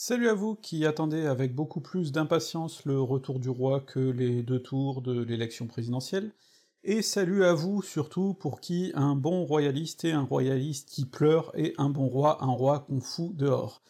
[0.00, 4.44] Salut à vous qui attendez avec beaucoup plus d'impatience le retour du roi que les
[4.44, 6.30] deux tours de l'élection présidentielle,
[6.84, 11.50] et salut à vous surtout pour qui un bon royaliste est un royaliste qui pleure
[11.58, 13.82] et un bon roi un roi qu'on fout dehors.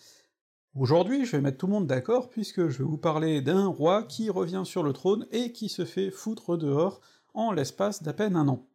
[0.74, 4.02] Aujourd'hui, je vais mettre tout le monde d'accord puisque je vais vous parler d'un roi
[4.02, 7.02] qui revient sur le trône et qui se fait foutre dehors
[7.34, 8.66] en l'espace d'à peine un an.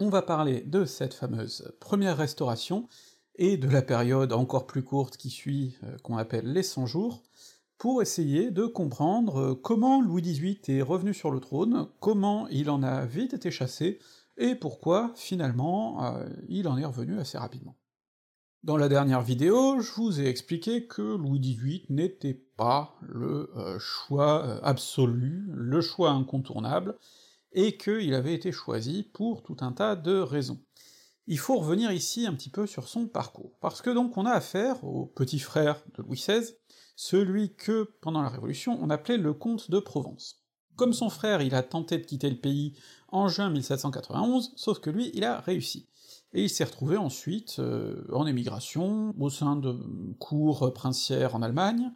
[0.00, 2.88] On va parler de cette fameuse première restauration,
[3.36, 7.22] et de la période encore plus courte qui suit, euh, qu'on appelle les 100 jours,
[7.78, 12.70] pour essayer de comprendre euh, comment Louis XVIII est revenu sur le trône, comment il
[12.70, 13.98] en a vite été chassé,
[14.36, 17.76] et pourquoi, finalement, euh, il en est revenu assez rapidement.
[18.62, 24.64] Dans la dernière vidéo, je vous ai expliqué que Louis XVIII n'était pas le choix
[24.64, 26.96] absolu, le choix incontournable,
[27.50, 30.60] et qu'il avait été choisi pour tout un tas de raisons
[31.26, 34.32] il faut revenir ici un petit peu sur son parcours, parce que donc on a
[34.32, 36.54] affaire au petit frère de Louis XVI,
[36.96, 40.42] celui que, pendant la Révolution, on appelait le comte de Provence.
[40.76, 42.76] Comme son frère, il a tenté de quitter le pays
[43.08, 45.88] en juin 1791, sauf que lui, il a réussi.
[46.32, 49.78] Et il s'est retrouvé ensuite euh, en émigration, au sein de
[50.18, 51.92] cours princières en Allemagne,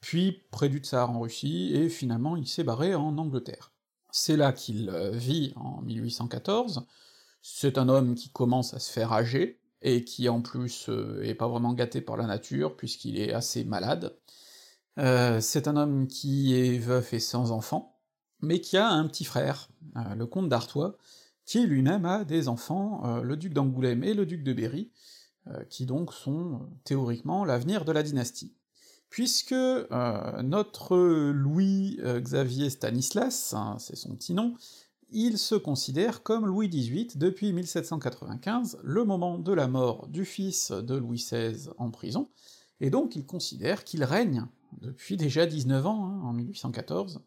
[0.00, 3.72] puis près du Tsar en Russie, et finalement il s'est barré en Angleterre.
[4.10, 6.86] C'est là qu'il euh, vit en 1814,
[7.42, 11.34] c'est un homme qui commence à se faire âger, et qui en plus euh, est
[11.34, 14.16] pas vraiment gâté par la nature, puisqu'il est assez malade.
[14.98, 17.98] Euh, c'est un homme qui est veuf et sans enfant,
[18.40, 20.96] mais qui a un petit frère, euh, le comte d'Artois,
[21.44, 24.92] qui lui-même a des enfants, le duc d'Angoulême et le duc de Berry,
[25.68, 28.54] qui donc sont théoriquement l'avenir de la dynastie.
[29.10, 30.96] Puisque notre
[31.32, 34.54] Louis Xavier Stanislas, hein, c'est son petit nom,
[35.12, 40.70] il se considère comme Louis XVIII depuis 1795, le moment de la mort du fils
[40.72, 42.28] de Louis XVI en prison,
[42.80, 44.46] et donc il considère qu'il règne
[44.80, 47.20] depuis déjà 19 ans, hein, en 1814,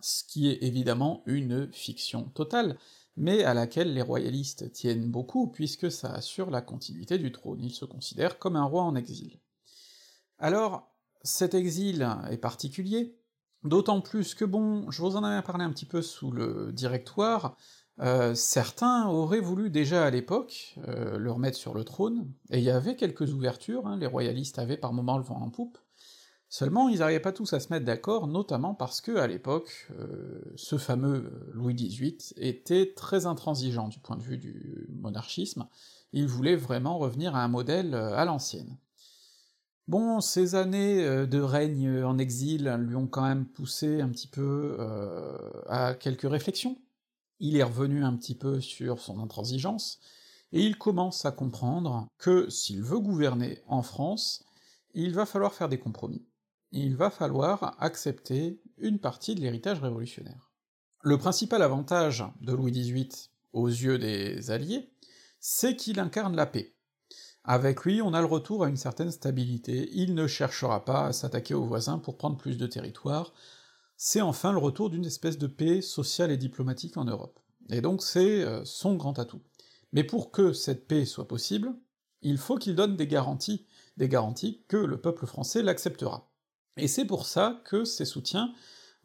[0.00, 2.76] ce qui est évidemment une fiction totale,
[3.16, 7.72] mais à laquelle les royalistes tiennent beaucoup, puisque ça assure la continuité du trône, il
[7.72, 9.40] se considère comme un roi en exil.
[10.38, 13.18] Alors, cet exil est particulier,
[13.64, 17.56] D'autant plus que bon, je vous en avais parlé un petit peu sous le directoire,
[18.00, 22.64] euh, certains auraient voulu déjà à l'époque euh, le remettre sur le trône, et il
[22.64, 25.78] y avait quelques ouvertures, hein, les royalistes avaient par moments le vent en poupe,
[26.48, 30.40] seulement ils n'arrivaient pas tous à se mettre d'accord, notamment parce que, à l'époque, euh,
[30.54, 35.66] ce fameux Louis XVIII était très intransigeant du point de vue du monarchisme,
[36.12, 38.78] il voulait vraiment revenir à un modèle à l'ancienne.
[39.88, 44.26] Bon, ces années euh, de règne en exil lui ont quand même poussé un petit
[44.26, 46.76] peu euh, à quelques réflexions.
[47.40, 49.98] Il est revenu un petit peu sur son intransigeance,
[50.52, 54.44] et il commence à comprendre que s'il veut gouverner en France,
[54.92, 56.26] il va falloir faire des compromis.
[56.70, 60.52] Il va falloir accepter une partie de l'héritage révolutionnaire.
[61.00, 64.92] Le principal avantage de Louis XVIII aux yeux des Alliés,
[65.40, 66.74] c'est qu'il incarne la paix.
[67.50, 71.12] Avec lui, on a le retour à une certaine stabilité, il ne cherchera pas à
[71.14, 73.32] s'attaquer aux voisins pour prendre plus de territoire,
[73.96, 77.40] c'est enfin le retour d'une espèce de paix sociale et diplomatique en Europe.
[77.70, 79.40] Et donc c'est euh, son grand atout.
[79.94, 81.72] Mais pour que cette paix soit possible,
[82.20, 83.64] il faut qu'il donne des garanties,
[83.96, 86.30] des garanties que le peuple français l'acceptera.
[86.76, 88.52] Et c'est pour ça que ses soutiens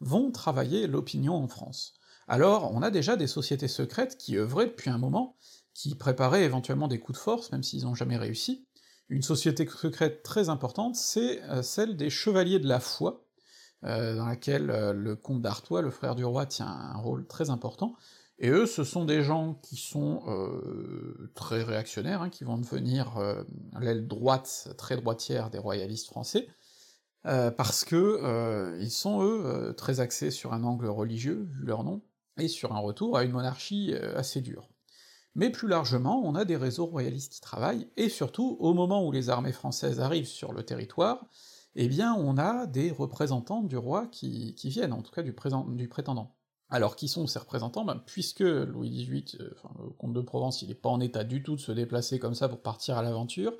[0.00, 1.94] vont travailler l'opinion en France.
[2.28, 5.38] Alors, on a déjà des sociétés secrètes qui œuvraient depuis un moment,
[5.74, 8.66] qui préparaient éventuellement des coups de force, même s'ils n'ont jamais réussi.
[9.08, 13.26] Une société secrète très importante, c'est euh, celle des Chevaliers de la Foi,
[13.84, 17.50] euh, dans laquelle euh, le comte d'Artois, le frère du roi, tient un rôle très
[17.50, 17.96] important,
[18.38, 20.22] et eux, ce sont des gens qui sont
[21.36, 23.14] très réactionnaires, hein, qui vont devenir
[23.80, 26.48] l'aile droite, très droitière des royalistes français,
[27.22, 32.02] parce que ils sont, eux, très axés sur un angle religieux, vu leur nom,
[32.36, 34.68] et sur un retour à une monarchie assez dure
[35.34, 39.12] mais plus largement, on a des réseaux royalistes qui travaillent, et surtout, au moment où
[39.12, 41.26] les armées françaises arrivent sur le territoire,
[41.76, 46.34] eh bien on a des représentants du roi qui, viennent, en tout cas du, prétendant.
[46.70, 47.84] Alors qui sont ces représentants?
[47.84, 49.50] Ben, Puisque Louis XVIII, euh,
[49.82, 52.34] le comte de Provence, il est pas en état du tout de se déplacer comme
[52.34, 53.52] ça pour partir à l'aventure,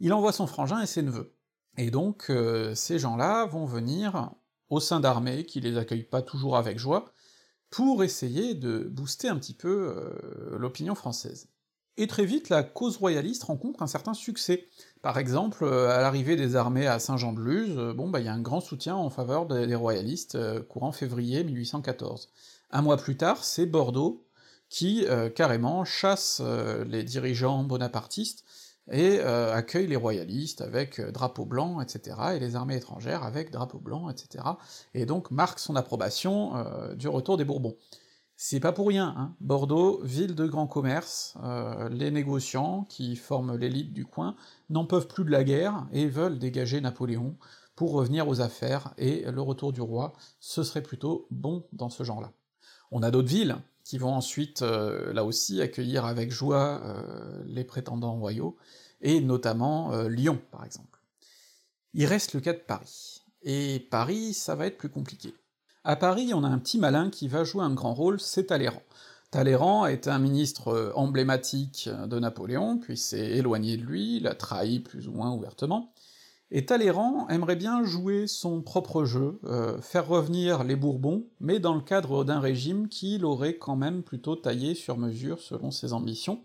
[0.00, 1.34] il envoie son frangin et ses neveux.
[1.76, 4.30] Et donc euh, ces gens-là vont venir
[4.70, 7.12] au sein d'armées qui les accueillent pas toujours avec joie,
[7.74, 11.48] pour essayer de booster un petit peu euh, l'opinion française.
[11.96, 14.68] Et très vite, la cause royaliste rencontre un certain succès.
[15.02, 18.32] Par exemple, euh, à l'arrivée des armées à Saint-Jean-de-Luz, euh, bon bah il y a
[18.32, 20.38] un grand soutien en faveur des, royalistes
[20.68, 22.28] courant février 1814.
[22.70, 24.24] Un mois plus tard, c'est Bordeaux
[24.70, 25.06] qui
[25.36, 26.42] carrément chasse
[26.86, 28.44] les dirigeants bonapartistes
[28.90, 33.50] et euh, accueille les royalistes avec euh, drapeau blanc, etc., et les armées étrangères avec
[33.50, 34.44] drapeau blanc, etc.,
[34.92, 37.76] et donc marque son approbation euh, du retour des Bourbons.
[38.36, 39.34] C'est pas pour rien, hein.
[39.40, 41.38] Bordeaux, ville de grand commerce,
[41.92, 44.34] les négociants, qui forment l'élite du coin,
[44.70, 47.36] n'en peuvent plus de la guerre, et veulent dégager Napoléon
[47.76, 52.02] pour revenir aux affaires, et le retour du roi, ce serait plutôt bon dans ce
[52.02, 52.32] genre-là.
[52.90, 57.64] On a d'autres villes, qui vont ensuite, euh, là aussi, accueillir avec joie euh, les
[57.64, 58.56] prétendants royaux,
[59.02, 61.00] et notamment euh, Lyon, par exemple.
[61.92, 63.22] Il reste le cas de Paris.
[63.42, 65.34] Et Paris, ça va être plus compliqué.
[65.84, 68.82] À Paris, on a un petit malin qui va jouer un grand rôle, c'est Talleyrand.
[69.30, 75.08] Talleyrand été un ministre emblématique de Napoléon, puis s'est éloigné de lui, l'a trahi plus
[75.08, 75.92] ou moins ouvertement,
[76.50, 81.74] et Talleyrand aimerait bien jouer son propre jeu, euh, faire revenir les Bourbons, mais dans
[81.74, 86.44] le cadre d'un régime qu'il aurait quand même plutôt taillé sur mesure selon ses ambitions,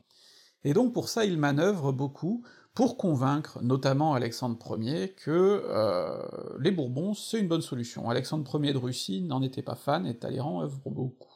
[0.63, 2.44] et donc pour ça il manœuvre beaucoup
[2.74, 6.22] pour convaincre notamment Alexandre Ier que euh,
[6.60, 8.10] les Bourbons c'est une bonne solution.
[8.10, 11.28] Alexandre Ier de Russie n'en était pas fan, et Talleyrand œuvre beaucoup.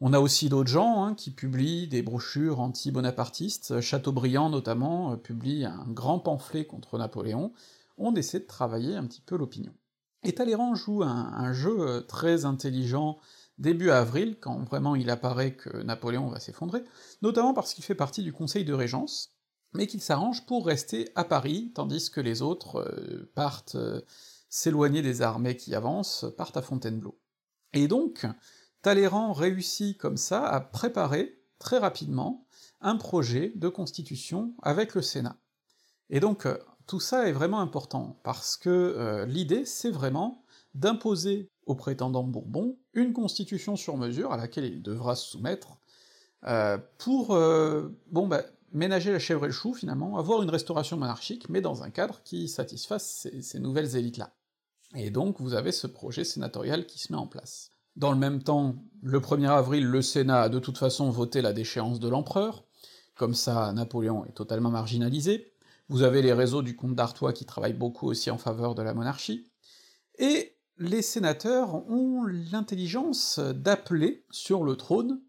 [0.00, 5.64] On a aussi d'autres gens hein, qui publient des brochures anti-bonapartistes, Chateaubriand notamment euh, publie
[5.64, 7.52] un grand pamphlet contre Napoléon,
[7.96, 9.72] on essaie de travailler un petit peu l'opinion.
[10.22, 13.18] Et Talleyrand joue un, jeu euh, très intelligent
[13.58, 16.84] début avril, quand vraiment il apparaît que Napoléon va s'effondrer,
[17.22, 19.30] notamment parce qu'il fait partie du conseil de régence,
[19.72, 23.78] mais qu'il s'arrange pour rester à Paris, tandis que les autres euh, partent
[24.50, 27.18] s'éloigner des armées qui avancent, partent à Fontainebleau.
[27.72, 28.26] Et donc,
[28.86, 32.46] Talleyrand réussit comme ça à préparer très rapidement
[32.80, 35.38] un projet de constitution avec le Sénat.
[36.08, 36.56] Et donc euh,
[36.86, 40.44] tout ça est vraiment important, parce que euh, l'idée c'est vraiment
[40.76, 45.78] d'imposer aux prétendants Bourbon une constitution sur mesure à laquelle il devra se soumettre,
[46.44, 51.48] euh, pour bon bah, ménager la chèvre et le chou finalement, avoir une restauration monarchique,
[51.48, 54.32] mais dans un cadre qui satisfasse ces nouvelles élites-là.
[54.94, 57.72] Et donc vous avez ce projet sénatorial qui se met en place.
[57.96, 61.54] Dans le même temps, le 1er avril, le Sénat a de toute façon voté la
[61.54, 62.64] déchéance de l'empereur,
[63.14, 65.52] comme ça Napoléon est totalement marginalisé,
[65.88, 68.92] vous avez les réseaux du comte d'Artois qui travaillent beaucoup aussi en faveur de la
[68.92, 69.46] monarchie,
[70.18, 75.20] et les sénateurs ont l'intelligence d'appeler sur le trône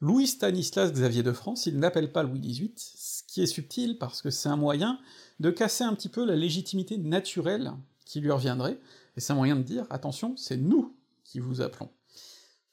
[0.00, 4.22] Louis Stanislas Xavier de France, ils n'appellent pas Louis XVIII, ce qui est subtil parce
[4.22, 5.00] que c'est un moyen
[5.40, 7.72] de casser un petit peu la légitimité naturelle
[8.04, 8.78] qui lui reviendrait,
[9.16, 10.94] et c'est un moyen de dire, attention, c'est nous
[11.24, 11.90] qui vous appelons.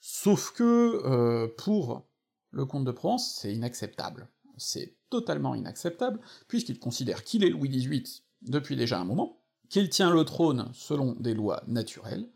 [0.05, 2.05] Sauf que euh, pour
[2.51, 4.27] le comte de Provence, c'est inacceptable.
[4.57, 6.19] C'est totalement inacceptable,
[6.50, 9.39] puisqu'il considère qu'il est Louis XVIII depuis déjà un moment,
[9.69, 12.29] qu'il tient le trône selon des lois naturelles,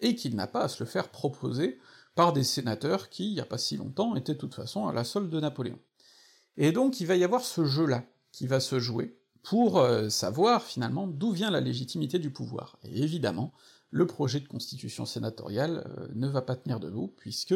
[0.00, 1.78] et qu'il n'a pas à se le faire proposer
[2.14, 4.92] par des sénateurs qui, il y a pas si longtemps, étaient de toute façon à
[4.92, 5.78] la solde de Napoléon.
[6.58, 10.62] Et donc il va y avoir ce jeu-là qui va se jouer, pour euh, savoir
[10.62, 12.78] finalement d'où vient la légitimité du pouvoir.
[12.82, 13.54] Et évidemment,
[13.94, 17.54] le projet de constitution sénatoriale euh, ne va pas tenir debout, puisque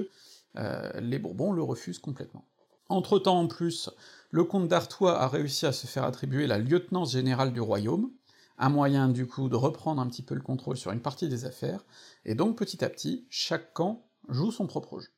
[0.57, 2.47] euh, les Bourbons le refusent complètement.
[2.89, 3.91] Entre-temps, en plus,
[4.31, 8.13] le comte d'Artois a réussi à se faire attribuer la lieutenance générale du royaume,
[8.57, 11.45] un moyen du coup de reprendre un petit peu le contrôle sur une partie des
[11.45, 11.85] affaires,
[12.25, 15.09] et donc petit à petit, chaque camp joue son propre jeu.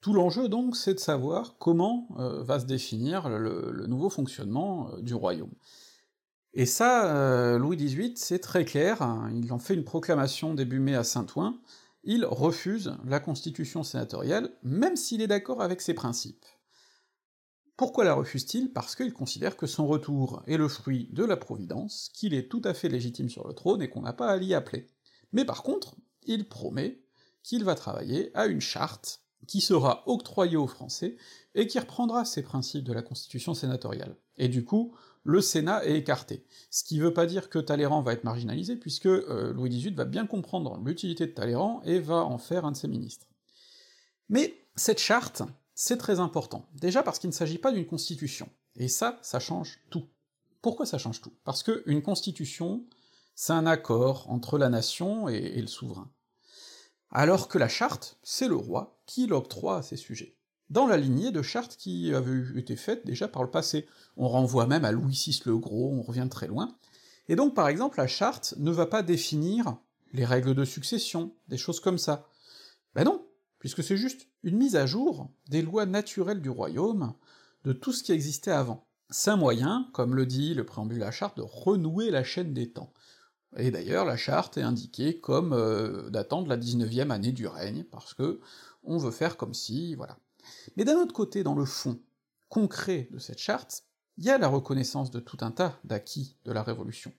[0.00, 5.14] Tout l'enjeu donc, c'est de savoir comment euh, va se définir le nouveau fonctionnement du
[5.14, 5.54] royaume.
[6.58, 10.94] Et ça, euh, Louis XVIII, c'est très clair, il en fait une proclamation début mai
[10.94, 11.60] à Saint-Ouen,
[12.02, 16.46] il refuse la constitution sénatoriale, même s'il est d'accord avec ses principes.
[17.76, 18.72] Pourquoi la refuse-t-il?
[18.72, 22.62] Parce qu'il considère que son retour est le fruit de la Providence, qu'il est tout
[22.64, 24.86] à fait légitime sur le trône et qu'on n'a pas à l'y appeler.
[25.32, 27.02] Mais par contre, il promet
[27.42, 31.18] qu'il va travailler à une charte qui sera octroyée aux Français
[31.54, 34.16] et qui reprendra ces principes de la constitution sénatoriale.
[34.38, 34.94] Et du coup,
[35.26, 36.44] le Sénat est écarté.
[36.70, 40.04] Ce qui veut pas dire que Talleyrand va être marginalisé, puisque euh, Louis XVIII va
[40.04, 43.26] bien comprendre l'utilité de Talleyrand et va en faire un de ses ministres.
[44.28, 45.42] Mais cette charte,
[45.74, 46.68] c'est très important.
[46.74, 48.48] Déjà parce qu'il ne s'agit pas d'une constitution.
[48.76, 50.06] Et ça, ça change tout.
[50.62, 51.32] Pourquoi ça change tout?
[51.44, 52.84] Parce que une constitution,
[53.34, 56.10] c'est un accord entre la nation et, et le souverain.
[57.10, 60.35] Alors que la charte, c'est le roi qui l'octroie à ses sujets
[60.70, 63.86] dans la lignée de chartes qui avaient été faites déjà par le passé.
[64.16, 66.74] On renvoie même à Louis VI le Gros, on revient très loin.
[67.28, 69.76] Et donc par exemple la charte ne va pas définir
[70.12, 72.28] les règles de succession, des choses comme ça.
[72.94, 73.26] Ben non,
[73.58, 77.14] puisque c'est juste une mise à jour des lois naturelles du royaume,
[77.64, 78.86] de tout ce qui existait avant.
[79.10, 82.54] C'est un moyen, comme le dit le préambule de la charte, de renouer la chaîne
[82.54, 82.92] des temps.
[83.56, 87.84] Et d'ailleurs, la charte est indiquée comme euh, datant de la 19e année du règne,
[87.84, 88.40] parce que
[88.82, 90.18] on veut faire comme si, voilà.
[90.76, 92.00] Mais d'un autre côté, dans le fond
[92.48, 93.84] concret de cette charte,
[94.18, 97.12] il y a la reconnaissance de tout un tas d'acquis de la Révolution.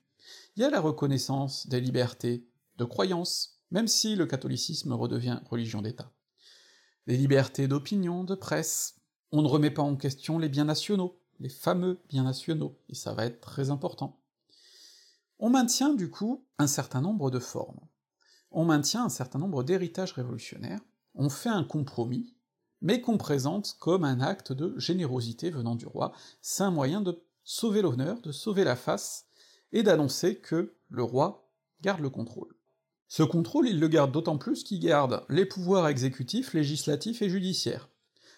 [0.56, 5.82] Il y a la reconnaissance des libertés de croyance, même si le catholicisme redevient religion
[5.82, 6.12] d'État.
[7.06, 8.96] Des libertés d'opinion, de presse.
[9.30, 13.14] On ne remet pas en question les biens nationaux, les fameux biens nationaux, et ça
[13.14, 14.20] va être très important.
[15.38, 17.80] On maintient du coup un certain nombre de formes.
[18.50, 20.80] On maintient un certain nombre d'héritages révolutionnaires,
[21.14, 22.34] on fait un compromis,
[22.80, 27.22] mais qu'on présente comme un acte de générosité venant du roi, c'est un moyen de
[27.44, 29.26] sauver l'honneur, de sauver la face,
[29.72, 31.50] et d'annoncer que le roi
[31.82, 32.54] garde le contrôle.
[33.08, 37.88] Ce contrôle, il le garde d'autant plus qu'il garde les pouvoirs exécutifs, législatifs et judiciaires.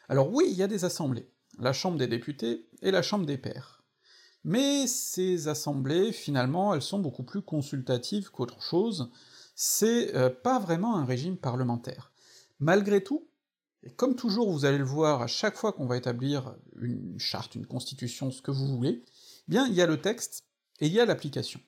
[0.08, 3.38] Alors oui, il y a des assemblées, la Chambre des députés et la Chambre des
[3.38, 3.82] pairs.
[4.44, 9.10] Mais ces assemblées, finalement, elles sont beaucoup plus consultatives qu'autre chose,
[9.54, 12.12] c'est euh, pas vraiment un régime parlementaire.
[12.58, 13.28] Malgré tout,
[13.82, 17.54] et comme toujours vous allez le voir à chaque fois qu'on va établir une charte,
[17.54, 20.44] une constitution, ce que vous voulez, eh bien il y a le texte
[20.80, 21.60] et il y a l'application.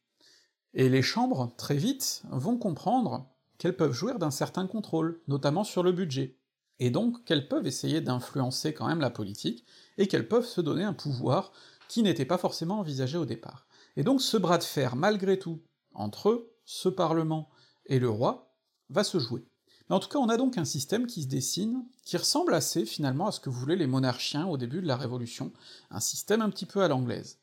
[0.75, 5.83] Et les chambres, très vite, vont comprendre qu'elles peuvent jouir d'un certain contrôle, notamment sur
[5.83, 6.38] le budget,
[6.78, 9.66] et donc qu'elles peuvent essayer d'influencer quand même la politique,
[9.99, 11.52] et qu'elles peuvent se donner un pouvoir
[11.88, 13.66] qui n'était pas forcément envisagé au départ.
[13.97, 17.50] Et donc ce bras de fer, malgré tout, entre ce Parlement
[17.87, 18.57] et le roi,
[18.88, 19.45] va se jouer.
[19.92, 23.26] En tout cas, on a donc un système qui se dessine, qui ressemble assez finalement
[23.26, 25.52] à ce que voulaient les monarchiens au début de la Révolution,
[25.90, 27.38] un système un petit peu à l'anglaise.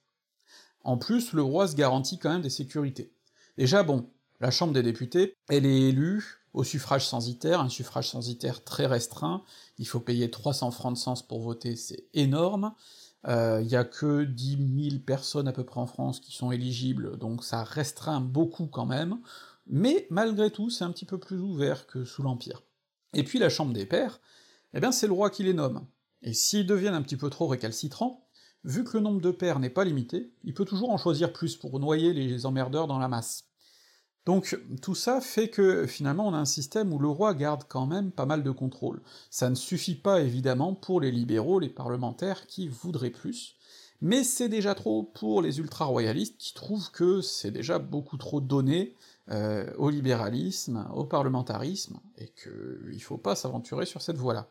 [0.83, 3.13] En plus, le roi se garantit quand même des sécurités.
[3.57, 8.63] Déjà bon, la Chambre des députés, elle est élue au suffrage censitaire, un suffrage censitaire
[8.63, 9.43] très restreint,
[9.77, 12.73] il faut payer 300 francs de sens pour voter, c'est énorme,
[13.25, 16.51] il euh, y a que 10 000 personnes à peu près en France qui sont
[16.51, 19.19] éligibles, donc ça restreint beaucoup quand même,
[19.69, 22.63] mais malgré tout, c'est un petit peu plus ouvert que sous l'Empire.
[23.13, 24.19] Et puis la Chambre des Pairs,
[24.73, 25.85] eh bien c'est le roi qui les nomme,
[26.21, 28.27] et s'ils deviennent un petit peu trop récalcitrants,
[28.63, 31.55] vu que le nombre de pairs n'est pas limité, il peut toujours en choisir plus
[31.55, 33.45] pour noyer les emmerdeurs dans la masse.
[34.25, 37.87] Donc tout ça fait que finalement on a un système où le roi garde quand
[37.87, 39.01] même pas mal de contrôle.
[39.29, 43.55] Ça ne suffit pas évidemment pour les libéraux, les parlementaires qui voudraient plus,
[44.01, 48.95] mais c'est déjà trop pour les ultra-royalistes qui trouvent que c'est déjà beaucoup trop donné
[49.31, 54.49] euh, au libéralisme, au parlementarisme, et qu'il faut pas s'aventurer sur cette voie-là.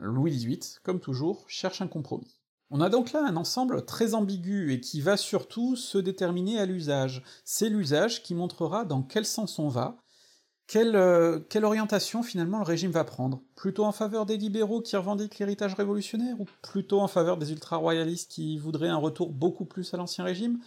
[0.00, 2.38] Louis XVIII, comme toujours, cherche un compromis.
[2.70, 6.66] On a donc là un ensemble très ambigu et qui va surtout se déterminer à
[6.66, 7.22] l'usage.
[7.44, 9.96] C'est l'usage qui montrera dans quel sens on va,
[10.66, 13.42] quelle, euh, orientation finalement le régime va prendre.
[13.56, 18.30] Plutôt en faveur des libéraux qui revendiquent l'héritage révolutionnaire, ou plutôt en faveur des ultra-royalistes
[18.30, 20.60] qui voudraient un retour beaucoup plus à l'ancien régime?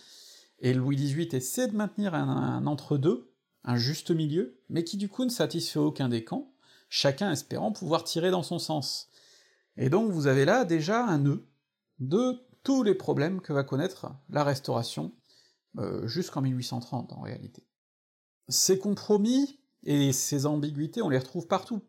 [0.59, 3.30] Et Louis XVIII essaie de maintenir un entre-deux,
[3.63, 6.53] un juste milieu, mais qui du coup ne satisfait aucun des camps,
[6.89, 9.09] chacun espérant pouvoir tirer dans son sens.
[9.77, 11.47] Et donc vous avez là déjà un nœud,
[11.99, 15.13] de tous les problèmes que va connaître la Restauration,
[15.77, 17.65] euh, jusqu'en 1830 en réalité.
[18.49, 21.81] Ces compromis et ces ambiguïtés, on les retrouve partout.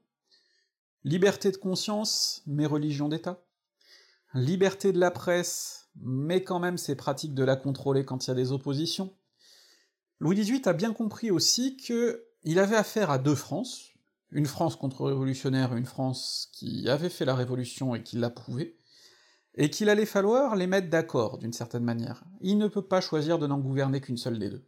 [1.02, 3.44] Liberté de conscience, mais religion d'État.
[4.34, 8.30] Liberté de la presse, mais quand même c'est pratique de la contrôler quand il y
[8.30, 9.12] a des oppositions.
[10.22, 13.90] Louis XVIII a bien compris aussi que il avait affaire à deux France,
[14.30, 18.76] une France contre-révolutionnaire, une France qui avait fait la révolution et qui l'approuvait,
[19.56, 22.22] et qu'il allait falloir les mettre d'accord d'une certaine manière.
[22.40, 24.64] Il ne peut pas choisir de n'en gouverner qu'une seule des deux.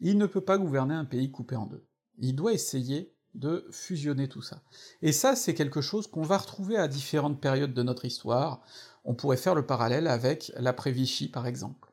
[0.00, 1.84] Il ne peut pas gouverner un pays coupé en deux.
[2.16, 4.62] Il doit essayer de fusionner tout ça.
[5.02, 8.62] Et ça, c'est quelque chose qu'on va retrouver à différentes périodes de notre histoire.
[9.04, 11.89] On pourrait faire le parallèle avec l'après-Vichy, par exemple.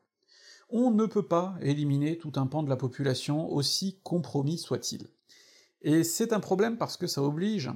[0.70, 5.08] On ne peut pas éliminer tout un pan de la population, aussi compromis soit-il.
[5.82, 7.70] Et c'est un problème parce que ça oblige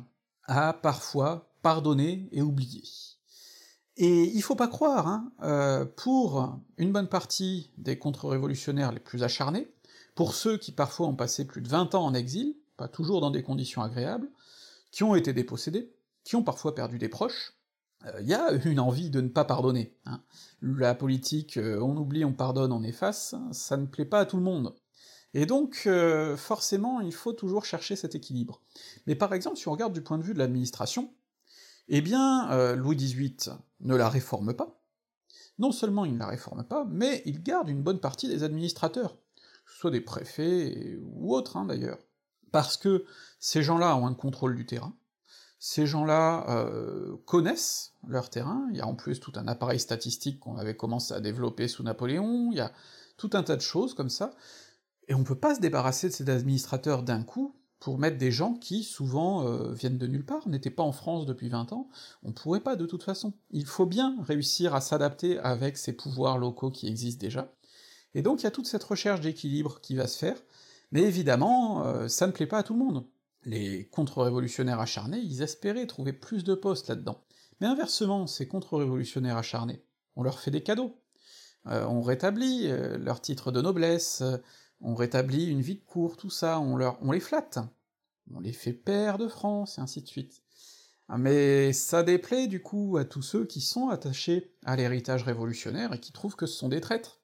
[0.45, 2.83] à parfois pardonner et oublier.
[3.97, 9.23] Et il faut pas croire, hein, euh, pour une bonne partie des contre-révolutionnaires les plus
[9.23, 9.69] acharnés,
[10.15, 13.31] pour ceux qui parfois ont passé plus de 20 ans en exil, pas toujours dans
[13.31, 14.29] des conditions agréables,
[14.91, 15.93] qui ont été dépossédés,
[16.25, 17.55] qui ont parfois perdu des proches,
[18.04, 19.97] il euh, y a une envie de ne pas pardonner.
[20.06, 20.23] Hein.
[20.61, 24.37] La politique, euh, on oublie, on pardonne, on efface, ça ne plaît pas à tout
[24.37, 24.75] le monde.
[25.35, 25.88] Et donc,
[26.37, 28.61] forcément, il faut toujours chercher cet équilibre.
[29.06, 31.11] Mais par exemple, si on regarde du point de vue de l'administration,
[31.88, 34.80] eh bien, euh, Louis XVIII ne la réforme pas.
[35.59, 39.18] Non seulement il ne la réforme pas, mais il garde une bonne partie des administrateurs,
[39.66, 41.99] soit des préfets ou autres hein, d'ailleurs.
[42.50, 43.04] Parce que
[43.38, 44.97] ces gens-là ont un contrôle du terrain,
[45.64, 50.40] ces gens-là euh, connaissent leur terrain, il y a en plus tout un appareil statistique
[50.40, 52.73] qu'on avait commencé à développer sous Napoléon, il y a
[53.16, 54.35] tout un tas de choses comme ça,
[55.07, 58.54] et on peut pas se débarrasser de ces administrateurs d'un coup, pour mettre des gens
[58.54, 61.88] qui, souvent, euh, viennent de nulle part, n'étaient pas en France depuis 20 ans,
[62.25, 63.33] on pourrait pas de toute façon.
[63.52, 67.54] Il faut bien réussir à s'adapter avec ces pouvoirs locaux qui existent déjà,
[68.14, 70.42] et donc il y a toute cette recherche d'équilibre qui va se faire,
[70.90, 73.04] mais évidemment, euh, ça ne plaît pas à tout le monde.
[73.45, 77.25] Les contre-révolutionnaires acharnés, ils espéraient trouver plus de postes là-dedans.
[77.61, 79.85] Mais inversement, ces contre-révolutionnaires acharnés,
[80.17, 80.97] on leur fait des cadeaux.
[81.67, 84.39] Euh, on rétablit euh, leur titre de noblesse, euh,
[84.81, 87.59] on rétablit une vie de cour, tout ça, on, leur, on les flatte,
[88.35, 90.43] on les fait pairs de France, et ainsi de suite.
[91.09, 95.93] Ah, mais ça déplaît du coup à tous ceux qui sont attachés à l'héritage révolutionnaire
[95.93, 97.21] et qui trouvent que ce sont des traîtres.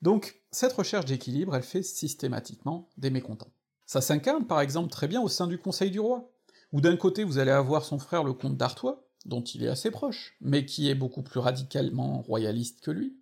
[0.00, 3.52] Donc, cette recherche d'équilibre, elle fait systématiquement des mécontents.
[3.90, 6.30] Ça s'incarne par exemple très bien au sein du Conseil du Roi,
[6.70, 9.90] où d'un côté vous allez avoir son frère le comte d'Artois, dont il est assez
[9.90, 13.16] proche, mais qui est beaucoup plus radicalement royaliste que lui,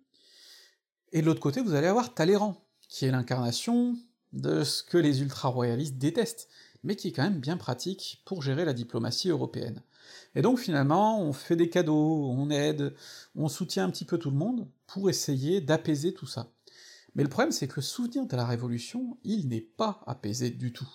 [1.11, 2.55] et de l'autre côté vous allez avoir Talleyrand,
[2.87, 3.97] qui est l'incarnation
[4.31, 6.49] de ce que les ultra-royalistes détestent,
[6.83, 9.81] mais qui est quand même bien pratique pour gérer la diplomatie européenne.
[10.35, 12.93] Et donc finalement, on fait des cadeaux, on aide,
[13.35, 16.51] on soutient un petit peu tout le monde pour essayer d'apaiser tout ça.
[17.15, 20.73] Mais le problème, c'est que le souvenir de la Révolution, il n'est pas apaisé du
[20.73, 20.89] tout.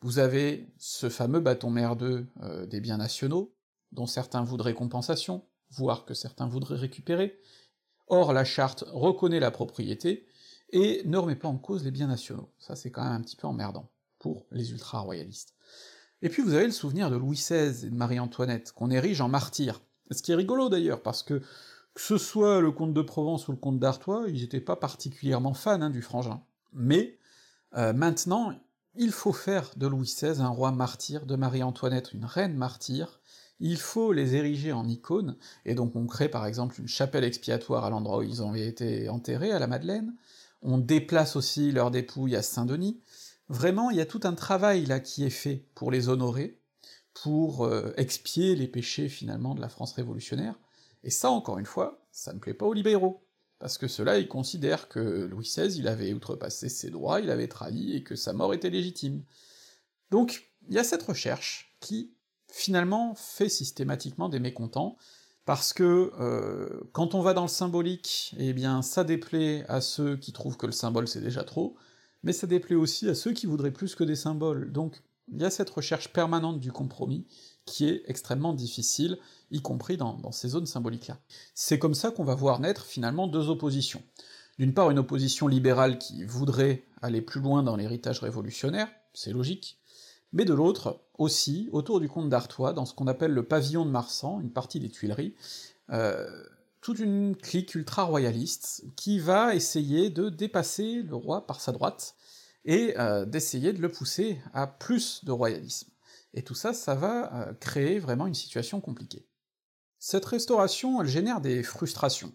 [0.00, 3.54] Vous avez ce fameux bâton merdeux euh, des biens nationaux,
[3.92, 7.38] dont certains voudraient compensation, voire que certains voudraient récupérer.
[8.06, 10.26] Or, la charte reconnaît la propriété,
[10.70, 12.52] et ne remet pas en cause les biens nationaux.
[12.58, 15.54] Ça, c'est quand même un petit peu emmerdant, pour les ultra-royalistes.
[16.20, 19.28] Et puis vous avez le souvenir de Louis XVI et de Marie-Antoinette, qu'on érige en
[19.28, 19.80] martyrs.
[20.10, 21.42] Ce qui est rigolo d'ailleurs, parce que
[21.98, 25.52] que ce soit le comte de Provence ou le comte d'Artois, ils étaient pas particulièrement
[25.52, 26.40] fans hein, du frangin.
[26.72, 27.18] Mais
[27.76, 28.54] euh, maintenant,
[28.94, 33.18] il faut faire de Louis XVI un roi martyr, de Marie-Antoinette une reine martyre,
[33.58, 37.84] il faut les ériger en icônes, et donc on crée par exemple une chapelle expiatoire
[37.84, 40.14] à l'endroit où ils avaient été enterrés, à la Madeleine,
[40.62, 43.00] on déplace aussi leurs dépouilles à Saint-Denis,
[43.48, 46.60] vraiment il y a tout un travail là qui est fait pour les honorer,
[47.12, 50.54] pour euh, expier les péchés finalement de la France révolutionnaire,
[51.02, 53.24] et ça, encore une fois, ça ne plaît pas aux libéraux,
[53.58, 57.48] parce que ceux-là, ils considèrent que Louis XVI, il avait outrepassé ses droits, il avait
[57.48, 59.22] trahi, et que sa mort était légitime.
[60.10, 62.12] Donc, il y a cette recherche qui,
[62.50, 64.96] finalement, fait systématiquement des mécontents,
[65.48, 70.18] parce que euh, quand on va dans le symbolique, eh bien ça déplaît à ceux
[70.18, 71.74] qui trouvent que le symbole c'est déjà trop,
[72.22, 75.46] mais ça déplaît aussi à ceux qui voudraient plus que des symboles, donc il y
[75.46, 77.26] a cette recherche permanente du compromis
[77.70, 79.18] qui est extrêmement difficile,
[79.50, 81.18] y compris dans, ces zones symboliques-là.
[81.54, 84.02] C'est comme ça qu'on va voir naître finalement deux oppositions.
[84.58, 89.78] D'une part, une opposition libérale qui voudrait aller plus loin dans l'héritage révolutionnaire, c'est logique,
[90.32, 93.90] mais de l'autre, aussi, autour du comte d'Artois, dans ce qu'on appelle le pavillon de
[93.90, 95.34] Marsan, une partie des Tuileries,
[95.90, 96.28] euh,
[96.80, 102.14] toute une clique ultra-royaliste qui va essayer de dépasser le roi par sa droite,
[102.64, 105.88] et euh, d'essayer de le pousser à plus de royalisme.
[106.38, 109.26] Et tout ça, ça va euh, créer vraiment une situation compliquée.
[109.98, 112.32] Cette restauration, elle génère des frustrations.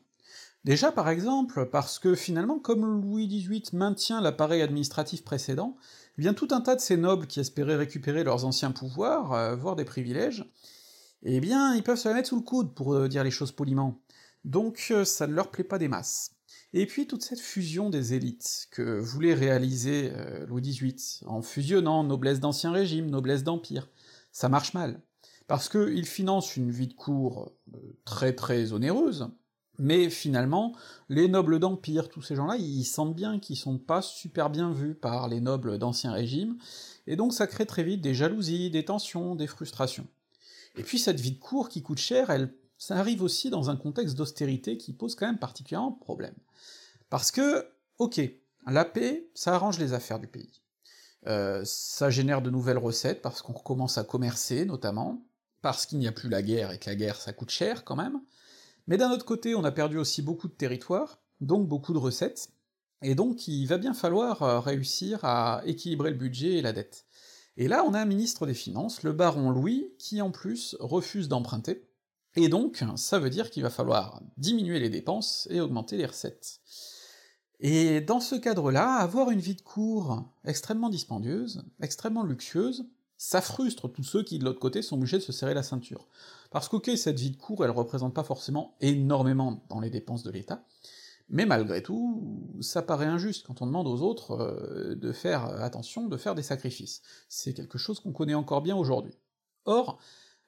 [0.65, 5.77] Déjà par exemple, parce que finalement, comme Louis XVIII maintient l'appareil administratif précédent,
[6.17, 9.55] eh bien tout un tas de ces nobles qui espéraient récupérer leurs anciens pouvoirs, euh,
[9.55, 10.51] voire des privilèges,
[11.23, 13.53] eh bien ils peuvent se la mettre sous le coude, pour euh, dire les choses
[13.53, 14.01] poliment.
[14.43, 16.31] Donc ça ne leur plaît pas des masses.
[16.73, 20.11] Et puis toute cette fusion des élites que voulait réaliser
[20.47, 23.87] Louis XVIII, en fusionnant noblesse d'ancien régime, noblesse d'empire,
[24.33, 25.01] ça marche mal
[25.47, 29.29] parce qu'il finance une vie de cour euh, très très onéreuse,
[29.79, 30.75] mais finalement,
[31.09, 34.95] les nobles d'Empire, tous ces gens-là, ils sentent bien qu'ils sont pas super bien vus
[34.95, 36.57] par les nobles d'Ancien Régime,
[37.07, 40.07] et donc ça crée très vite des jalousies, des tensions, des frustrations.
[40.75, 43.75] Et puis cette vie de cour qui coûte cher, elle, ça arrive aussi dans un
[43.75, 46.35] contexte d'austérité qui pose quand même particulièrement problème.
[47.09, 47.67] Parce que,
[47.99, 48.21] ok,
[48.65, 50.62] la paix, ça arrange les affaires du pays.
[51.27, 55.25] Euh, ça génère de nouvelles recettes parce qu'on recommence à commercer notamment,
[55.61, 57.95] parce qu'il n'y a plus la guerre et que la guerre ça coûte cher quand
[57.95, 58.19] même,
[58.87, 62.49] mais d'un autre côté on a perdu aussi beaucoup de territoire, donc beaucoup de recettes,
[63.01, 67.05] et donc il va bien falloir euh, réussir à équilibrer le budget et la dette.
[67.55, 71.29] Et là on a un ministre des Finances, le baron Louis, qui en plus refuse
[71.29, 71.87] d'emprunter,
[72.35, 76.59] et donc ça veut dire qu'il va falloir diminuer les dépenses et augmenter les recettes.
[77.59, 82.85] Et dans ce cadre-là, avoir une vie de cour extrêmement dispendieuse, extrêmement luxueuse,
[83.17, 86.07] ça frustre tous ceux qui, de l'autre côté, sont obligés de se serrer la ceinture.
[86.51, 90.31] Parce qu'ok, cette vie de cour, elle représente pas forcément énormément dans les dépenses de
[90.31, 90.65] l'État,
[91.29, 96.07] mais malgré tout, ça paraît injuste quand on demande aux autres euh, de faire attention,
[96.07, 97.01] de faire des sacrifices.
[97.29, 99.17] C'est quelque chose qu'on connaît encore bien aujourd'hui.
[99.65, 99.99] Or,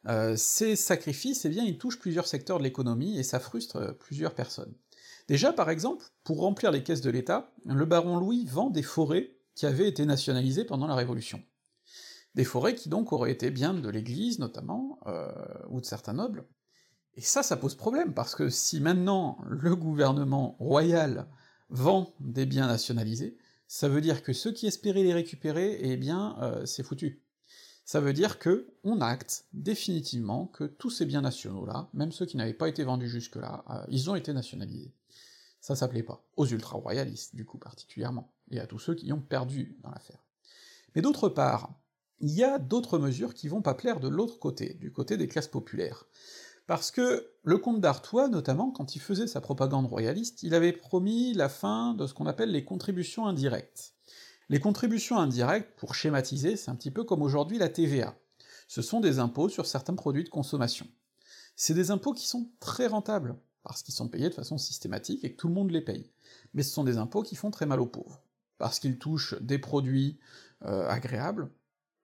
[0.08, 3.91] euh, ces sacrifices, eh bien, ils touchent plusieurs secteurs de l'économie et ça frustre euh,
[3.94, 4.74] plusieurs personnes.
[5.28, 9.32] Déjà, par exemple, pour remplir les caisses de l'État, le baron Louis vend des forêts
[9.56, 11.42] qui avaient été nationalisées pendant la Révolution.
[12.36, 15.32] des forêts qui donc auraient été bien de l'église notamment, euh,
[15.70, 16.46] ou de certains nobles,
[17.16, 21.28] et ça, ça pose problème, parce que si maintenant le gouvernement royal
[21.70, 26.38] vend des biens nationalisés, ça veut dire que ceux qui espéraient les récupérer, eh bien,
[26.42, 27.24] euh, c'est foutu.
[27.86, 32.36] Ça veut dire que on acte définitivement que tous ces biens nationaux-là, même ceux qui
[32.36, 34.94] n'avaient pas été vendus jusque-là, euh, ils ont été nationalisés.
[35.65, 36.23] Ça s'appelait pas.
[36.36, 40.23] Aux ultra-royalistes, du coup, particulièrement, et à tous ceux qui ont perdu dans l'affaire.
[40.93, 41.73] Mais d'autre part,
[42.19, 45.28] il y a d'autres mesures qui vont pas plaire de l'autre côté, du côté des
[45.28, 46.06] classes populaires.
[46.67, 51.34] Parce que le comte d'Artois, notamment, quand il faisait sa propagande royaliste, il avait promis
[51.34, 53.95] la fin de ce qu'on appelle les contributions indirectes.
[54.49, 58.15] Les contributions indirectes, pour schématiser, c'est un petit peu comme aujourd'hui la TVA.
[58.67, 60.86] Ce sont des impôts sur certains produits de consommation.
[61.56, 65.32] C'est des impôts qui sont très rentables, parce qu'ils sont payés de façon systématique et
[65.32, 66.10] que tout le monde les paye.
[66.54, 68.23] Mais ce sont des impôts qui font très mal aux pauvres,
[68.60, 70.19] parce qu'ils touchent des produits
[70.63, 71.49] euh, agréables,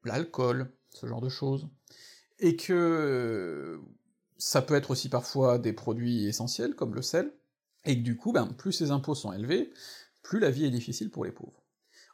[0.04, 1.70] l'alcool, ce genre de choses,
[2.40, 3.80] et que
[4.38, 7.32] ça peut être aussi parfois des produits essentiels, comme le sel,
[7.86, 9.72] et que du coup, ben, plus ces impôts sont élevés,
[10.24, 11.64] plus la vie est difficile pour les pauvres.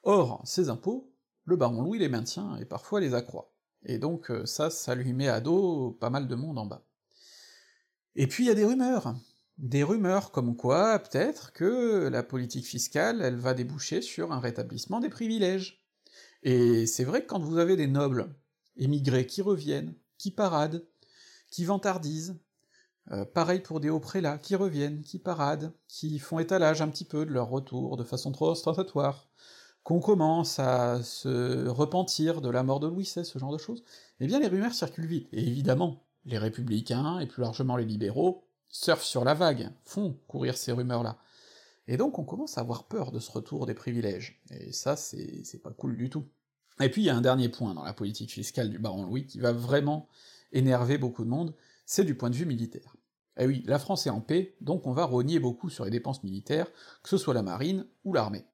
[0.03, 1.09] Or, ces impôts,
[1.45, 3.53] le baron Louis les maintient et parfois les accroît.
[3.85, 6.85] Et donc euh, ça, ça lui met à dos pas mal de monde en bas.
[8.15, 9.15] Et puis il y a des rumeurs.
[9.57, 14.99] Des rumeurs comme quoi, peut-être, que la politique fiscale, elle va déboucher sur un rétablissement
[14.99, 15.83] des privilèges.
[16.43, 18.35] Et c'est vrai que quand vous avez des nobles
[18.75, 20.85] émigrés qui reviennent, qui paradent,
[21.49, 22.37] qui vantardisent,
[23.11, 27.05] euh, pareil pour des hauts prélats, qui reviennent, qui paradent, qui font étalage un petit
[27.05, 29.27] peu de leur retour de façon trop ostentatoire,
[29.83, 33.83] qu'on commence à se repentir de la mort de Louis XVI, ce genre de choses,
[34.19, 38.46] eh bien les rumeurs circulent vite, et évidemment, les républicains, et plus largement les libéraux,
[38.69, 41.17] surfent sur la vague, font courir ces rumeurs-là.
[41.87, 45.61] Et donc on commence à avoir peur de ce retour des privilèges, et ça c'est
[45.63, 46.25] pas cool du tout.
[46.79, 49.25] Et puis il y a un dernier point dans la politique fiscale du baron Louis
[49.25, 50.07] qui va vraiment
[50.51, 52.97] énerver beaucoup de monde, c'est du point de vue militaire.
[53.37, 56.23] Eh oui, la France est en paix, donc on va rogner beaucoup sur les dépenses
[56.23, 56.71] militaires,
[57.03, 58.45] que ce soit la marine ou l'armée.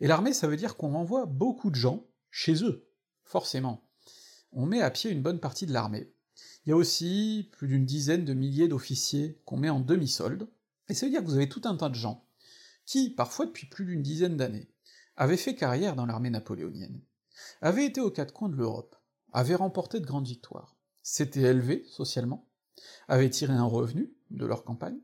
[0.00, 2.88] Et l'armée, ça veut dire qu'on envoie beaucoup de gens chez eux,
[3.24, 3.82] forcément.
[4.52, 6.12] On met à pied une bonne partie de l'armée.
[6.66, 10.48] Il y a aussi plus d'une dizaine de milliers d'officiers qu'on met en demi-solde,
[10.88, 12.26] et ça veut dire que vous avez tout un tas de gens
[12.84, 14.68] qui, parfois depuis plus d'une dizaine d'années,
[15.16, 17.00] avaient fait carrière dans l'armée napoléonienne,
[17.60, 18.96] avaient été aux quatre coins de l'Europe,
[19.32, 22.48] avaient remporté de grandes victoires, s'étaient élevés socialement,
[23.06, 24.98] avaient tiré un revenu de leur campagne,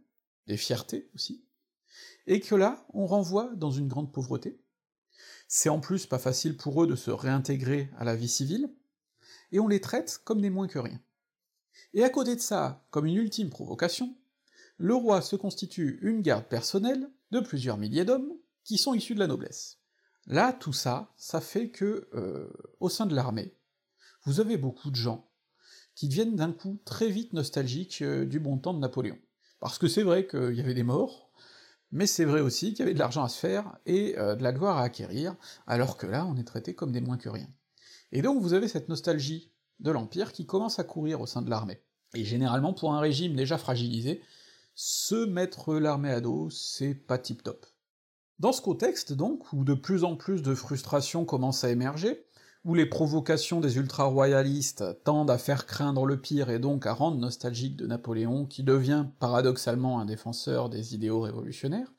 [0.48, 1.44] des fiertés aussi,
[2.26, 4.60] et que là, on renvoie dans une grande pauvreté.
[5.46, 8.74] C'est en plus pas facile pour eux de se réintégrer à la vie civile,
[9.52, 11.00] et on les traite comme des moins que rien.
[11.94, 14.16] Et à côté de ça, comme une ultime provocation,
[14.78, 18.32] le roi se constitue une garde personnelle de plusieurs milliers d'hommes
[18.64, 19.78] qui sont issus de la noblesse.
[20.26, 22.48] Là, tout ça, ça fait que, euh,
[22.80, 23.56] au sein de l'armée,
[24.24, 25.28] vous avez beaucoup de gens
[25.94, 29.18] qui deviennent d'un coup très vite nostalgiques euh, du bon temps de Napoléon.
[29.60, 31.30] Parce que c'est vrai qu'il y avait des morts,
[31.90, 34.42] mais c'est vrai aussi qu'il y avait de l'argent à se faire et euh, de
[34.42, 37.48] la gloire à acquérir, alors que là on est traité comme des moins que rien.
[38.10, 41.50] Et donc vous avez cette nostalgie de l'Empire qui commence à courir au sein de
[41.50, 41.82] l'armée.
[42.14, 44.20] Et généralement pour un régime déjà fragilisé,
[44.74, 47.66] se mettre l'armée à dos, c'est pas tip-top.
[48.38, 52.24] Dans ce contexte donc, où de plus en plus de frustrations commencent à émerger,
[52.64, 57.18] où les provocations des ultra-royalistes tendent à faire craindre le pire et donc à rendre
[57.18, 61.92] nostalgique de Napoléon, qui devient paradoxalement un défenseur des idéaux révolutionnaires,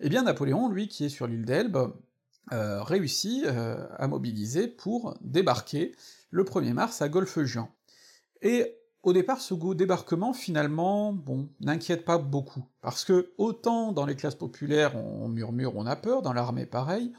[0.00, 1.92] eh bien Napoléon, lui, qui est sur l'île d'Elbe,
[2.52, 5.92] euh, réussit euh, à mobiliser pour débarquer
[6.36, 7.68] le 1er mars à Golfe-Juan.
[8.42, 14.16] Et au départ, ce débarquement, finalement, bon, n'inquiète pas beaucoup, parce que autant dans les
[14.16, 17.12] classes populaires on murmure, on a peur, dans l'armée pareil,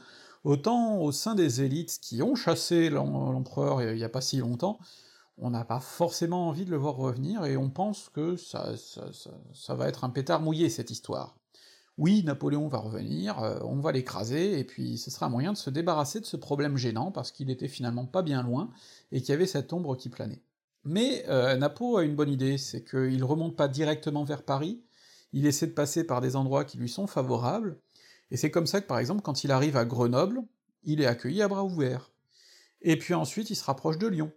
[0.44, 4.78] Autant au sein des élites qui ont chassé l'empereur il y a pas si longtemps,
[5.36, 8.74] on n'a pas forcément envie de le voir revenir, et on pense que ça,
[9.52, 11.36] ça, va être un pétard mouillé, cette histoire.
[11.98, 15.58] Oui, Napoléon va revenir, euh, on va l'écraser, et puis ce sera un moyen de
[15.58, 18.70] se débarrasser de ce problème gênant, parce qu'il était finalement pas bien loin,
[19.10, 20.40] et qu'il y avait cette ombre qui planait.
[20.84, 24.80] Mais euh, Napo a une bonne idée, c'est qu'il remonte pas directement vers Paris,
[25.32, 27.80] il essaie de passer par des endroits qui lui sont favorables,
[28.30, 30.42] et c'est comme ça que par exemple quand il arrive à Grenoble,
[30.84, 32.12] il est accueilli à bras ouverts.
[32.80, 34.30] Et puis ensuite il se rapproche de Lyon.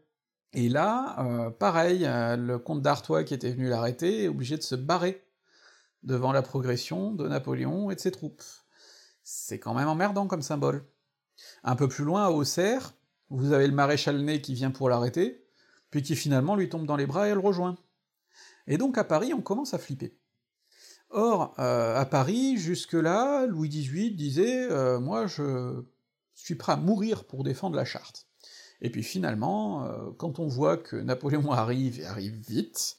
[0.53, 4.75] Et là, euh, pareil, le comte d'Artois qui était venu l'arrêter est obligé de se
[4.75, 5.23] barrer
[6.03, 8.43] devant la progression de Napoléon et de ses troupes.
[9.23, 10.85] C'est quand même emmerdant comme symbole.
[11.63, 12.93] Un peu plus loin, à Auxerre,
[13.29, 15.45] vous avez le maréchal Ney qui vient pour l'arrêter,
[15.89, 17.77] puis qui finalement lui tombe dans les bras et le rejoint.
[18.67, 20.17] Et donc à Paris, on commence à flipper.
[21.09, 25.83] Or, euh, à Paris, jusque-là, Louis XVIII disait euh, Moi, je
[26.35, 28.27] suis prêt à mourir pour défendre la charte.
[28.81, 32.97] Et puis finalement, euh, quand on voit que Napoléon arrive, et arrive vite,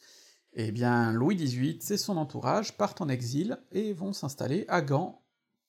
[0.54, 5.22] eh bien Louis XVIII et son entourage partent en exil et vont s'installer à Gand,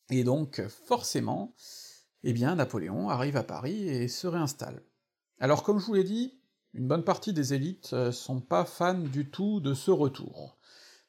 [0.09, 1.55] et donc forcément,
[2.23, 4.81] eh bien Napoléon arrive à Paris et se réinstalle.
[5.39, 6.39] Alors comme je vous l'ai dit,
[6.73, 10.57] une bonne partie des élites euh, sont pas fans du tout de ce retour,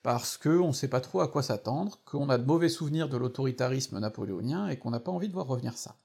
[0.03, 3.17] parce que on sait pas trop à quoi s'attendre, qu'on a de mauvais souvenirs de
[3.17, 5.97] l'autoritarisme napoléonien et qu'on n'a pas envie de voir revenir ça.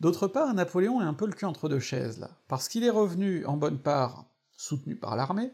[0.00, 2.90] D'autre part, Napoléon est un peu le cul entre deux chaises, là, parce qu'il est
[2.90, 4.26] revenu en bonne part
[4.56, 5.52] soutenu par l'armée,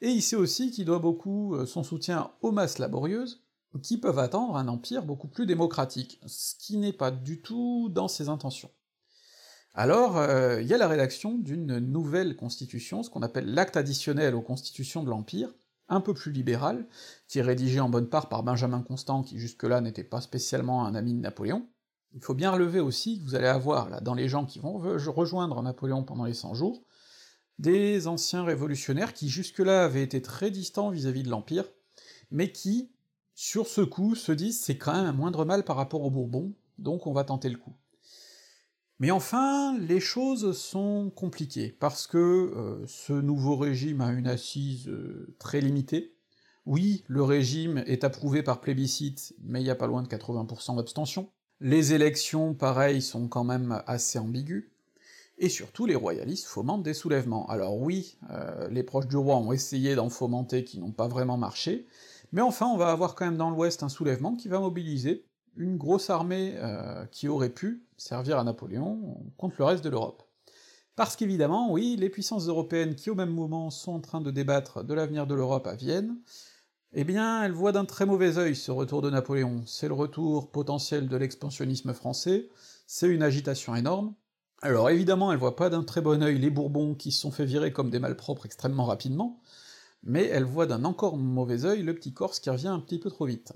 [0.00, 3.42] et il sait aussi qu'il doit beaucoup euh, son soutien aux masses laborieuses,
[3.82, 8.08] qui peuvent attendre un empire beaucoup plus démocratique, ce qui n'est pas du tout dans
[8.08, 8.70] ses intentions.
[9.74, 14.34] Alors, euh, il y a la rédaction d'une nouvelle constitution, ce qu'on appelle l'acte additionnel
[14.34, 15.52] aux constitutions de l'Empire,
[15.88, 16.86] un peu plus libéral,
[17.28, 20.94] qui est rédigé en bonne part par Benjamin Constant, qui jusque-là n'était pas spécialement un
[20.94, 21.68] ami de Napoléon,
[22.16, 24.78] il faut bien relever aussi que vous allez avoir, là, dans les gens qui vont
[24.78, 26.82] rejoindre Napoléon pendant les 100 jours,
[27.58, 31.64] des anciens révolutionnaires qui jusque-là avaient été très distants vis-à-vis de l'Empire,
[32.30, 32.90] mais qui,
[33.34, 36.52] sur ce coup, se disent c'est quand même un moindre mal par rapport aux Bourbons,
[36.78, 37.74] donc on va tenter le coup.
[38.98, 44.88] Mais enfin, les choses sont compliquées, parce que euh, ce nouveau régime a une assise
[44.88, 46.14] euh, très limitée.
[46.64, 50.76] Oui, le régime est approuvé par plébiscite, mais il n'y a pas loin de 80%
[50.76, 51.30] d'abstention.
[51.60, 54.64] Les élections, pareil, sont quand même assez ambiguës,
[55.38, 57.46] et surtout les royalistes fomentent des soulèvements.
[57.48, 61.36] Alors oui, euh, les proches du roi ont essayé d'en fomenter qui n'ont pas vraiment
[61.36, 61.86] marché,
[62.32, 65.24] mais enfin on va avoir quand même dans l'ouest un soulèvement qui va mobiliser
[65.56, 70.22] une grosse armée euh, qui aurait pu servir à Napoléon contre le reste de l'Europe.
[70.96, 74.82] Parce qu'évidemment, oui, les puissances européennes qui au même moment sont en train de débattre
[74.82, 76.16] de l'avenir de l'Europe à Vienne,
[76.94, 79.62] eh bien, elle voit d'un très mauvais œil ce retour de Napoléon.
[79.66, 82.48] C'est le retour potentiel de l'expansionnisme français,
[82.86, 84.14] c'est une agitation énorme.
[84.62, 87.44] Alors évidemment, elle voit pas d'un très bon œil les Bourbons qui se sont fait
[87.44, 89.40] virer comme des malpropres extrêmement rapidement,
[90.02, 93.10] mais elle voit d'un encore mauvais œil le petit Corse qui revient un petit peu
[93.10, 93.52] trop vite.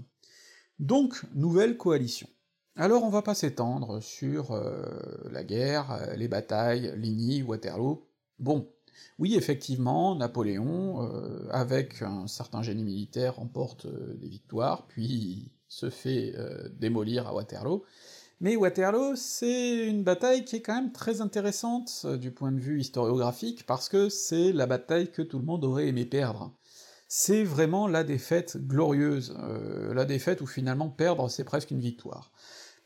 [0.78, 2.28] Donc, nouvelle coalition.
[2.76, 4.84] Alors on va pas s'étendre sur euh,
[5.30, 8.06] la guerre, euh, les batailles, Ligny, Waterloo.
[8.38, 8.70] Bon,
[9.18, 16.34] oui, effectivement, Napoléon, euh, avec un certain génie militaire, remporte des victoires, puis se fait
[16.78, 17.84] démolir à Waterloo.
[18.40, 22.80] Mais Waterloo, c'est une bataille qui est quand même très intéressante du point de vue
[22.80, 26.56] historiographique, parce que c'est la bataille que tout le monde aurait aimé perdre.
[27.06, 29.36] C'est vraiment la défaite glorieuse,
[29.92, 32.32] la défaite où finalement perdre c'est presque une victoire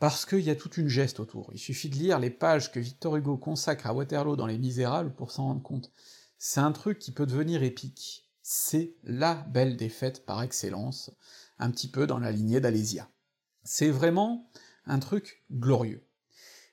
[0.00, 1.50] parce qu'il y a toute une geste autour.
[1.52, 5.14] Il suffit de lire les pages que Victor Hugo consacre à Waterloo dans Les Misérables
[5.14, 5.90] pour s'en rendre compte.
[6.36, 8.28] C'est un truc qui peut devenir épique.
[8.42, 11.10] C'est la belle défaite par excellence,
[11.58, 13.08] un petit peu dans la lignée d'Alésia.
[13.62, 14.50] C'est vraiment
[14.86, 16.06] un truc glorieux.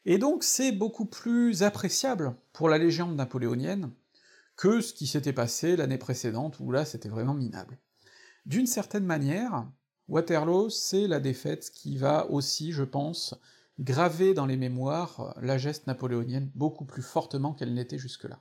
[0.06, 3.91] Et donc c'est beaucoup plus appréciable pour la légende napoléonienne
[4.56, 7.78] que ce qui s'était passé l'année précédente, où là c'était vraiment minable.
[8.45, 9.67] D'une certaine manière,
[10.08, 13.36] Waterloo, c'est la défaite qui va aussi, je pense,
[13.80, 18.39] graver dans les mémoires la geste napoléonienne beaucoup plus fortement qu'elle n'était jusque-là.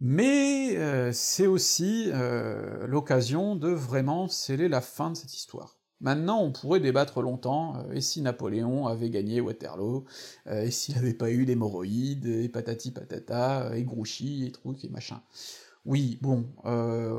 [0.00, 5.78] Mais euh, c'est aussi euh, l'occasion de vraiment sceller la fin de cette histoire.
[6.02, 10.04] Maintenant, on pourrait débattre longtemps, euh, et si Napoléon avait gagné Waterloo,
[10.50, 15.22] et s'il n'avait pas eu d'hémorroïdes, et patati patata, et Grouchy, et trucs, et machin.
[15.84, 16.46] Oui, bon,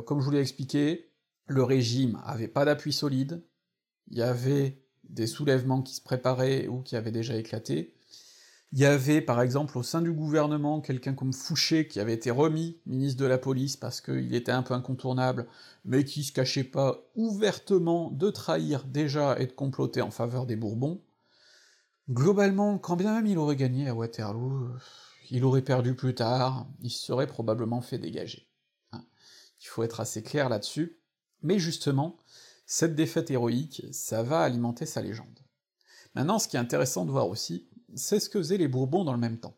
[0.06, 1.10] comme je vous l'ai expliqué,
[1.48, 3.44] le régime avait pas d'appui solide,
[4.10, 7.94] il y avait des soulèvements qui se préparaient ou qui avaient déjà éclaté,
[8.74, 12.32] il y avait par exemple au sein du gouvernement quelqu'un comme Fouché qui avait été
[12.32, 15.46] remis ministre de la police parce qu'il était un peu incontournable,
[15.86, 20.56] mais qui se cachait pas ouvertement de trahir déjà et de comploter en faveur des
[20.56, 21.00] Bourbons.
[22.10, 24.72] Globalement, quand bien même il aurait gagné à Waterloo,
[25.30, 28.48] il aurait perdu plus tard, il se serait probablement fait dégager.
[28.92, 29.06] Hein.
[29.62, 30.98] Il faut être assez clair là-dessus.
[31.44, 32.18] Mais justement,
[32.66, 35.40] cette défaite héroïque, ça va alimenter sa légende.
[36.16, 39.14] Maintenant, ce qui est intéressant de voir aussi, c'est ce que faisaient les Bourbons dans
[39.14, 39.58] le même temps.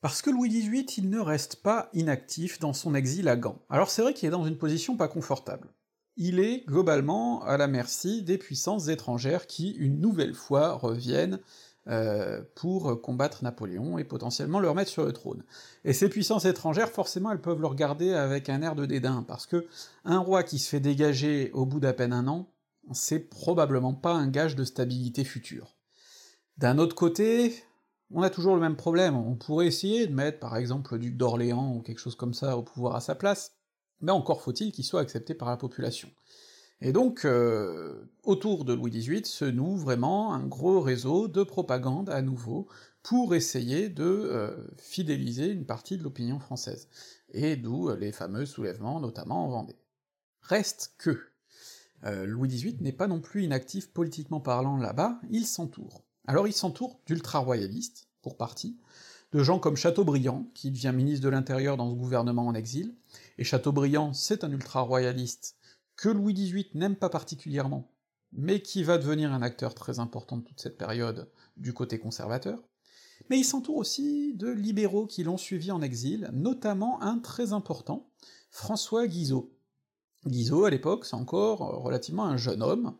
[0.00, 3.58] Parce que Louis XVIII, il ne reste pas inactif dans son exil à Gand.
[3.70, 5.68] Alors c'est vrai qu'il est dans une position pas confortable.
[6.16, 11.40] Il est globalement à la merci des puissances étrangères qui, une nouvelle fois, reviennent
[11.88, 15.44] euh, pour combattre Napoléon et potentiellement le remettre sur le trône.
[15.84, 19.46] Et ces puissances étrangères, forcément, elles peuvent le regarder avec un air de dédain, parce
[19.46, 19.66] que
[20.04, 22.50] un roi qui se fait dégager au bout d'à peine un an,
[22.92, 25.75] c'est probablement pas un gage de stabilité future.
[26.58, 27.54] D'un autre côté,
[28.10, 31.16] on a toujours le même problème, on pourrait essayer de mettre par exemple le duc
[31.16, 33.52] d'Orléans ou quelque chose comme ça au pouvoir à sa place,
[34.00, 36.08] mais encore faut-il qu'il soit accepté par la population.
[36.80, 42.10] Et donc, euh, autour de Louis XVIII se noue vraiment un gros réseau de propagande
[42.10, 42.68] à nouveau,
[43.02, 46.88] pour essayer de euh, fidéliser une partie de l'opinion française,
[47.30, 49.78] et d'où les fameux soulèvements, notamment en Vendée.
[50.40, 51.16] Reste que
[52.04, 56.05] euh, Louis XVIII n'est pas non plus inactif politiquement parlant là-bas, il s'entoure.
[56.26, 58.76] Alors il s'entoure d'ultra-royalistes, pour partie,
[59.32, 62.94] de gens comme Chateaubriand, qui devient ministre de l'Intérieur dans ce gouvernement en exil,
[63.38, 65.56] et Chateaubriand, c'est un ultra-royaliste
[65.94, 67.92] que Louis XVIII n'aime pas particulièrement,
[68.32, 72.60] mais qui va devenir un acteur très important de toute cette période du côté conservateur,
[73.30, 78.10] mais il s'entoure aussi de libéraux qui l'ont suivi en exil, notamment un très important,
[78.50, 79.52] François Guizot.
[80.26, 82.96] Guizot, à l'époque, c'est encore relativement un jeune homme,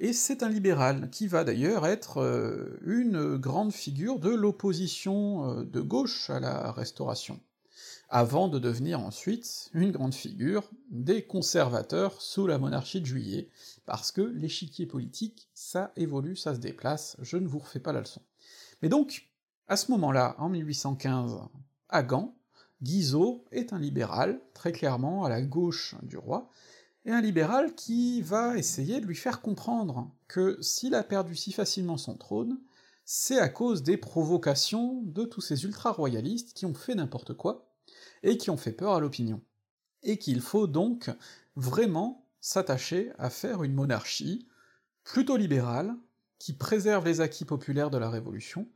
[0.00, 5.64] et c'est un libéral, qui va d'ailleurs être euh, une grande figure de l'opposition euh,
[5.64, 7.40] de gauche à la Restauration,
[8.08, 13.48] avant de devenir ensuite une grande figure des conservateurs sous la monarchie de Juillet,
[13.86, 18.00] parce que l'échiquier politique, ça évolue, ça se déplace, je ne vous refais pas la
[18.00, 18.22] leçon.
[18.82, 19.28] Mais donc,
[19.66, 21.40] à ce moment-là, en 1815,
[21.88, 22.36] à Gand,
[22.82, 26.48] Guizot est un libéral, très clairement à la gauche du roi,
[27.08, 31.52] et un libéral qui va essayer de lui faire comprendre que s'il a perdu si
[31.52, 32.60] facilement son trône,
[33.06, 37.72] c'est à cause des provocations de tous ces ultra-royalistes qui ont fait n'importe quoi,
[38.22, 39.40] et qui ont fait peur à l'opinion.
[40.02, 41.10] Et qu'il faut donc
[41.56, 44.46] vraiment s'attacher à faire une monarchie
[45.02, 45.96] plutôt libérale,
[46.38, 48.68] qui préserve les acquis populaires de la Révolution,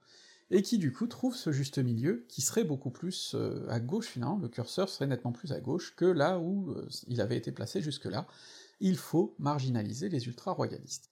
[0.52, 4.06] et qui du coup trouve ce juste milieu, qui serait beaucoup plus euh, à gauche
[4.06, 7.52] finalement, le curseur serait nettement plus à gauche que là où euh, il avait été
[7.52, 8.26] placé jusque-là,
[8.78, 11.10] il faut marginaliser les ultra-royalistes.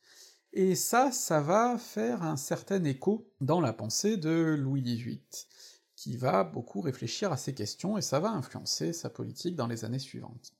[0.52, 5.22] Et ça, ça va faire un certain écho dans la pensée de Louis XVIII,
[5.96, 9.86] qui va beaucoup réfléchir à ces questions, et ça va influencer sa politique dans les
[9.86, 10.52] années suivantes.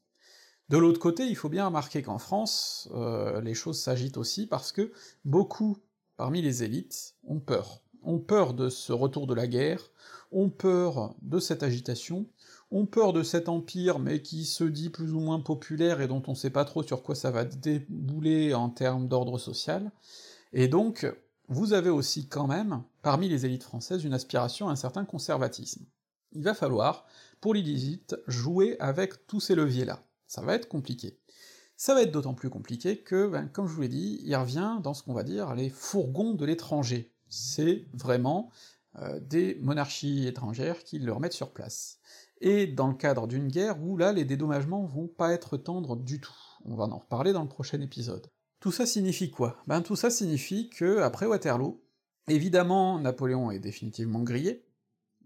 [0.71, 4.73] De l'autre côté, il faut bien remarquer qu'en France, euh, les choses s'agitent aussi parce
[4.73, 4.90] que
[5.27, 5.77] beaucoup,
[6.16, 9.90] parmi les élites, ont peur ont peur de ce retour de la guerre,
[10.32, 12.26] ont peur de cette agitation,
[12.70, 16.22] ont peur de cet empire, mais qui se dit plus ou moins populaire et dont
[16.26, 19.90] on sait pas trop sur quoi ça va débouler en termes d'ordre social,
[20.52, 21.06] et donc
[21.48, 25.84] vous avez aussi quand même, parmi les élites françaises, une aspiration à un certain conservatisme.
[26.32, 27.06] Il va falloir,
[27.40, 30.00] pour l'élite, jouer avec tous ces leviers-là.
[30.28, 31.18] Ça va être compliqué.
[31.76, 34.78] Ça va être d'autant plus compliqué que, ben, comme je vous l'ai dit, il revient
[34.80, 38.51] dans ce qu'on va dire les fourgons de l'étranger, c'est vraiment
[38.99, 41.99] euh, des monarchies étrangères qui le remettent sur place.
[42.40, 46.21] Et dans le cadre d'une guerre où là les dédommagements vont pas être tendres du
[46.21, 46.35] tout.
[46.64, 48.27] On va en reparler dans le prochain épisode.
[48.61, 49.57] Tout ça signifie quoi?
[49.66, 51.81] Ben tout ça signifie que, après Waterloo,
[52.29, 54.66] évidemment Napoléon est définitivement grillé,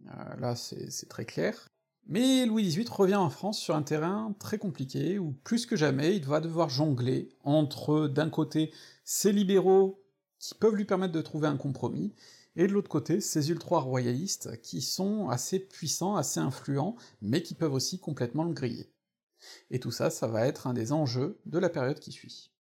[0.06, 1.68] euh, là c'est très clair,
[2.06, 6.16] mais Louis XVIII revient en France sur un terrain très compliqué, où plus que jamais
[6.16, 8.72] il va devoir jongler entre, d'un côté,
[9.04, 10.03] ses libéraux
[10.38, 12.14] qui peuvent lui permettre de trouver un compromis,
[12.56, 17.74] et de l'autre côté, ces ultra-royalistes qui sont assez puissants, assez influents, mais qui peuvent
[17.74, 18.92] aussi complètement le griller.
[19.70, 22.53] Et tout ça, ça va être un des enjeux de la période qui suit.